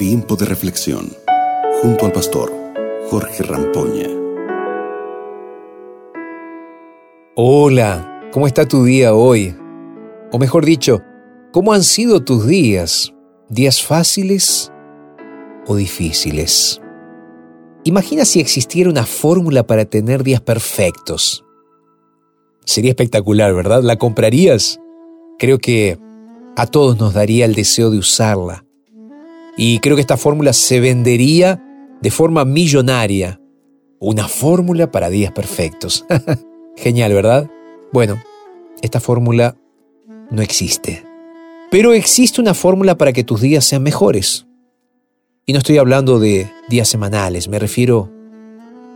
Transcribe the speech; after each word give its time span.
Tiempo 0.00 0.34
de 0.34 0.46
reflexión 0.46 1.14
junto 1.82 2.06
al 2.06 2.12
pastor 2.12 2.50
Jorge 3.10 3.42
Rampoña. 3.42 4.08
Hola, 7.36 8.30
¿cómo 8.32 8.46
está 8.46 8.66
tu 8.66 8.84
día 8.84 9.12
hoy? 9.12 9.54
O 10.32 10.38
mejor 10.38 10.64
dicho, 10.64 11.02
¿cómo 11.52 11.74
han 11.74 11.82
sido 11.82 12.24
tus 12.24 12.46
días? 12.46 13.12
¿Días 13.50 13.82
fáciles 13.82 14.72
o 15.66 15.76
difíciles? 15.76 16.80
Imagina 17.84 18.24
si 18.24 18.40
existiera 18.40 18.88
una 18.88 19.04
fórmula 19.04 19.66
para 19.66 19.84
tener 19.84 20.22
días 20.22 20.40
perfectos. 20.40 21.44
Sería 22.64 22.92
espectacular, 22.92 23.52
¿verdad? 23.52 23.82
¿La 23.82 23.96
comprarías? 23.96 24.80
Creo 25.38 25.58
que 25.58 25.98
a 26.56 26.66
todos 26.66 26.98
nos 26.98 27.12
daría 27.12 27.44
el 27.44 27.54
deseo 27.54 27.90
de 27.90 27.98
usarla. 27.98 28.64
Y 29.62 29.78
creo 29.80 29.94
que 29.94 30.00
esta 30.00 30.16
fórmula 30.16 30.54
se 30.54 30.80
vendería 30.80 31.62
de 32.00 32.10
forma 32.10 32.46
millonaria. 32.46 33.42
Una 33.98 34.26
fórmula 34.26 34.90
para 34.90 35.10
días 35.10 35.32
perfectos. 35.32 36.06
Genial, 36.78 37.12
¿verdad? 37.12 37.50
Bueno, 37.92 38.22
esta 38.80 39.00
fórmula 39.00 39.58
no 40.30 40.40
existe. 40.40 41.04
Pero 41.70 41.92
existe 41.92 42.40
una 42.40 42.54
fórmula 42.54 42.96
para 42.96 43.12
que 43.12 43.22
tus 43.22 43.42
días 43.42 43.66
sean 43.66 43.82
mejores. 43.82 44.46
Y 45.44 45.52
no 45.52 45.58
estoy 45.58 45.76
hablando 45.76 46.18
de 46.18 46.50
días 46.70 46.88
semanales, 46.88 47.48
me 47.48 47.58
refiero 47.58 48.10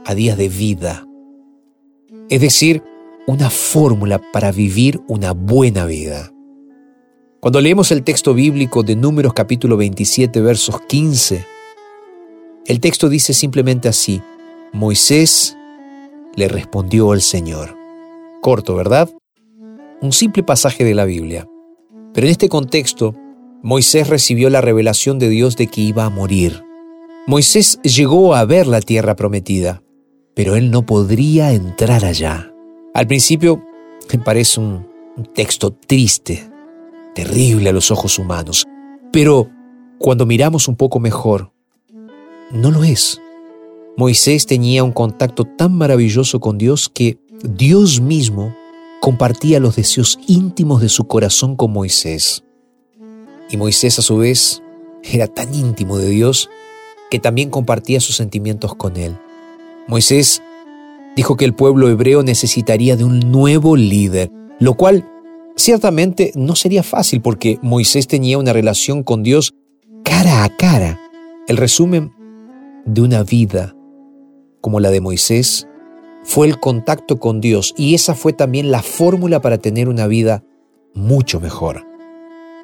a 0.06 0.14
días 0.14 0.38
de 0.38 0.48
vida. 0.48 1.06
Es 2.30 2.41
decir, 2.41 2.83
una 3.27 3.50
fórmula 3.50 4.19
para 4.33 4.50
vivir 4.50 5.02
una 5.08 5.33
buena 5.33 5.84
vida. 5.84 6.34
Cuando 7.45 7.61
leemos 7.61 7.93
el 7.93 8.05
texto 8.05 8.33
bíblico 8.33 8.83
de 8.83 8.97
Números 8.97 9.34
capítulo 9.34 9.77
27 9.77 10.41
versos 10.41 10.81
15, 10.81 11.45
el 12.64 12.81
texto 12.81 13.11
dice 13.11 13.34
simplemente 13.34 13.86
así, 13.86 14.23
Moisés 14.73 15.55
le 16.36 16.48
respondió 16.48 17.12
al 17.12 17.20
Señor. 17.20 17.77
Corto, 18.41 18.75
¿verdad? 18.75 19.11
Un 20.01 20.14
simple 20.14 20.42
pasaje 20.42 20.84
de 20.84 20.95
la 20.95 21.05
Biblia. 21.05 21.47
Pero 22.14 22.27
en 22.27 22.31
este 22.31 22.48
contexto, 22.48 23.14
Moisés 23.62 24.08
recibió 24.08 24.48
la 24.48 24.62
revelación 24.62 25.19
de 25.19 25.29
Dios 25.29 25.58
de 25.58 25.67
que 25.67 25.83
iba 25.83 26.06
a 26.06 26.11
morir. 26.11 26.64
Moisés 27.27 27.79
llegó 27.83 28.34
a 28.34 28.47
ver 28.47 28.67
la 28.67 28.81
tierra 28.81 29.17
prometida, 29.17 29.83
pero 30.34 30.56
él 30.56 30.70
no 30.70 30.86
podría 30.86 31.53
entrar 31.53 32.06
allá. 32.06 32.51
Al 32.95 33.06
principio 33.06 33.62
parece 34.25 34.61
un 34.61 34.86
texto 35.34 35.75
triste, 35.75 36.53
terrible 37.15 37.70
a 37.70 37.73
los 37.73 37.91
ojos 37.91 38.19
humanos. 38.19 38.67
Pero 39.12 39.51
cuando 39.98 40.27
miramos 40.27 40.69
un 40.69 40.77
poco 40.77 41.01
mejor, 41.01 41.53
no 42.51 42.70
lo 42.70 42.84
es. 42.84 43.20
Moisés 43.97 44.47
tenía 44.47 44.83
un 44.83 44.93
contacto 44.93 45.45
tan 45.45 45.77
maravilloso 45.77 46.41
con 46.41 46.59
Dios 46.59 46.89
que 46.92 47.19
Dios 47.42 48.01
mismo 48.01 48.55
compartía 49.01 49.61
los 49.61 49.77
deseos 49.77 50.19
íntimos 50.27 50.81
de 50.81 50.89
su 50.89 51.05
corazón 51.05 51.57
con 51.57 51.73
Moisés. 51.73 52.42
Y 53.51 53.57
Moisés 53.57 53.98
a 53.98 54.03
su 54.03 54.19
vez 54.19 54.62
era 55.03 55.29
tan 55.29 55.55
íntimo 55.55 55.98
de 55.98 56.09
Dios 56.09 56.51
que 57.11 57.19
también 57.20 57.51
compartía 57.51 58.01
sus 58.01 58.17
sentimientos 58.17 58.75
con 58.75 58.97
él. 58.97 59.17
Moisés 59.87 60.42
dijo 61.15 61.37
que 61.37 61.45
el 61.45 61.55
pueblo 61.55 61.89
hebreo 61.89 62.23
necesitaría 62.23 62.97
de 62.97 63.05
un 63.05 63.20
nuevo 63.31 63.77
líder, 63.77 64.33
lo 64.59 64.75
cual 64.75 65.09
Ciertamente 65.56 66.33
no 66.34 66.56
sería 66.56 66.83
fácil 66.83 67.20
porque 67.20 67.58
Moisés 67.62 68.08
tenía 68.08 68.38
una 68.38 68.52
relación 68.52 69.02
con 69.02 69.22
Dios 69.22 69.55
cara 70.02 70.44
a 70.44 70.48
cara. 70.56 71.00
El 71.46 71.56
resumen 71.56 72.12
de 72.84 73.00
una 73.00 73.22
vida 73.22 73.74
como 74.61 74.80
la 74.80 74.90
de 74.90 75.01
Moisés 75.01 75.68
fue 76.24 76.48
el 76.48 76.58
contacto 76.58 77.20
con 77.20 77.40
Dios 77.40 77.74
y 77.77 77.95
esa 77.95 78.14
fue 78.14 78.33
también 78.33 78.70
la 78.70 78.83
fórmula 78.83 79.40
para 79.40 79.58
tener 79.58 79.89
una 79.89 80.06
vida 80.06 80.42
mucho 80.95 81.39
mejor, 81.40 81.86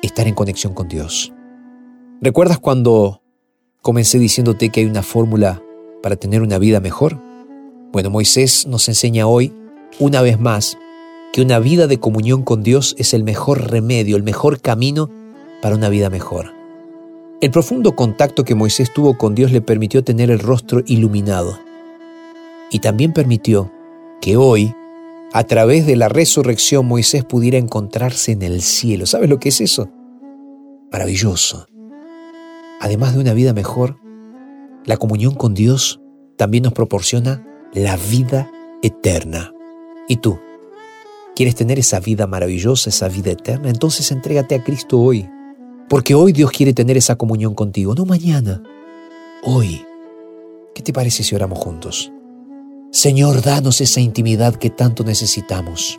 estar 0.03 0.27
en 0.27 0.35
conexión 0.35 0.73
con 0.75 0.89
Dios. 0.89 1.33
¿Recuerdas 2.21 2.59
cuando 2.59 3.23
comencé 3.83 4.19
diciéndote 4.19 4.71
que 4.71 4.81
hay 4.81 4.87
una 4.87 5.03
fórmula 5.03 5.63
para 6.03 6.17
tener 6.17 6.43
una 6.43 6.59
vida 6.59 6.81
mejor? 6.81 7.21
Bueno, 7.93 8.11
Moisés 8.11 8.67
nos 8.67 8.89
enseña 8.89 9.27
hoy, 9.27 9.53
una 9.99 10.23
vez 10.23 10.41
más, 10.41 10.77
que 11.33 11.43
una 11.43 11.59
vida 11.59 11.87
de 11.87 12.01
comunión 12.01 12.43
con 12.43 12.63
Dios 12.63 12.95
es 12.99 13.15
el 13.15 13.23
mejor 13.23 13.71
remedio, 13.71 14.17
el 14.17 14.23
mejor 14.23 14.61
camino 14.61 15.11
para 15.63 15.77
una 15.77 15.89
vida 15.89 16.11
mejor. 16.11 16.53
El 17.41 17.51
profundo 17.51 17.95
contacto 17.97 18.45
que 18.45 18.55
Moisés 18.55 18.93
tuvo 18.93 19.17
con 19.17 19.35
Dios 19.35 19.53
le 19.53 19.61
permitió 19.61 20.05
tener 20.05 20.31
el 20.31 20.41
rostro 20.41 20.83
iluminado 20.87 21.59
y 22.71 22.81
también 22.81 23.13
permitió 23.13 23.73
que 24.21 24.37
hoy, 24.37 24.75
a 25.33 25.45
través 25.45 25.87
de 25.87 25.97
la 25.97 26.09
resurrección, 26.09 26.87
Moisés 26.87 27.25
pudiera 27.25 27.59
encontrarse 27.59 28.33
en 28.33 28.43
el 28.43 28.61
cielo. 28.61 29.07
¿Sabes 29.07 29.31
lo 29.31 29.39
que 29.39 29.49
es 29.49 29.61
eso? 29.61 29.89
Maravilloso. 30.93 31.67
Además 32.81 33.15
de 33.15 33.21
una 33.21 33.35
vida 33.35 33.53
mejor, 33.53 33.99
la 34.85 34.97
comunión 34.97 35.35
con 35.35 35.55
Dios 35.55 36.01
también 36.37 36.65
nos 36.65 36.73
proporciona 36.73 37.47
la 37.73 37.97
vida 37.97 38.51
eterna. 38.83 39.53
¿Y 40.09 40.17
tú? 40.17 40.39
¿Quieres 41.35 41.55
tener 41.55 41.79
esa 41.79 42.01
vida 42.01 42.27
maravillosa, 42.27 42.91
esa 42.91 43.09
vida 43.09 43.31
eterna? 43.31 43.71
Entonces 43.71 44.11
entrégate 44.11 44.55
a 44.55 44.65
Cristo 44.65 45.01
hoy. 45.01 45.29
Porque 45.89 46.15
hoy 46.15 46.33
Dios 46.33 46.51
quiere 46.51 46.73
tener 46.73 46.97
esa 46.97 47.17
comunión 47.17 47.55
contigo, 47.55 47.95
no 47.95 48.05
mañana. 48.05 48.63
Hoy. 49.43 49.85
¿Qué 50.75 50.83
te 50.83 50.93
parece 50.93 51.23
si 51.23 51.35
oramos 51.35 51.59
juntos? 51.59 52.13
Señor, 52.93 53.43
danos 53.43 53.81
esa 53.81 54.01
intimidad 54.01 54.55
que 54.55 54.71
tanto 54.71 55.05
necesitamos. 55.05 55.99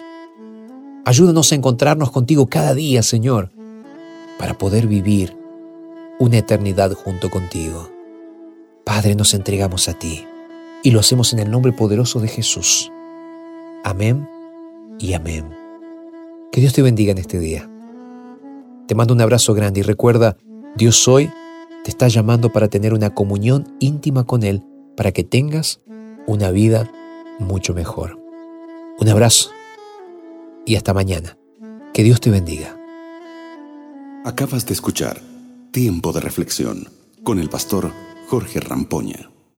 Ayúdanos 1.05 1.51
a 1.51 1.55
encontrarnos 1.55 2.11
contigo 2.11 2.47
cada 2.47 2.73
día, 2.73 3.01
Señor, 3.01 3.51
para 4.37 4.57
poder 4.57 4.87
vivir 4.87 5.35
una 6.19 6.37
eternidad 6.37 6.93
junto 6.93 7.29
contigo. 7.29 7.89
Padre, 8.85 9.15
nos 9.15 9.33
entregamos 9.33 9.87
a 9.87 9.93
ti 9.93 10.25
y 10.83 10.91
lo 10.91 10.99
hacemos 10.99 11.33
en 11.33 11.39
el 11.39 11.49
nombre 11.49 11.71
poderoso 11.71 12.19
de 12.19 12.27
Jesús. 12.27 12.91
Amén 13.83 14.41
y 15.01 15.13
amén. 15.13 15.50
Que 16.51 16.62
Dios 16.62 16.73
te 16.73 16.81
bendiga 16.81 17.12
en 17.12 17.17
este 17.17 17.39
día. 17.39 17.69
Te 18.88 18.95
mando 18.95 19.13
un 19.13 19.22
abrazo 19.22 19.53
grande 19.53 19.79
y 19.79 19.84
recuerda, 19.84 20.38
Dios 20.75 21.07
hoy 21.07 21.31
te 21.84 21.89
está 21.89 22.07
llamando 22.07 22.51
para 22.51 22.67
tener 22.67 22.94
una 22.94 23.13
comunión 23.13 23.75
íntima 23.79 24.25
con 24.25 24.44
Él, 24.44 24.63
para 24.95 25.11
que 25.11 25.23
tengas 25.23 25.81
una 26.28 26.51
vida 26.51 26.91
mucho 27.40 27.73
mejor. 27.73 28.19
Un 29.00 29.09
abrazo 29.09 29.50
y 30.66 30.75
hasta 30.75 30.94
mañana. 30.94 31.38
Que 31.94 32.03
Dios 32.03 32.22
te 32.22 32.29
bendiga. 32.29 32.78
Acabas 34.23 34.66
de 34.66 34.73
escuchar 34.73 35.19
Tiempo 35.72 36.13
de 36.13 36.22
Reflexión 36.22 36.88
con 37.23 37.40
el 37.40 37.50
pastor 37.50 37.91
Jorge 38.28 38.59
Rampoña. 38.59 39.31